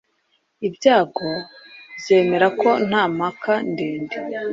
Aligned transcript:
Ibyago, 0.67 1.29
byemera 1.99 2.47
ko 2.61 2.69
nta 2.87 3.03
mpaka 3.15 3.53
ndende 3.71 4.15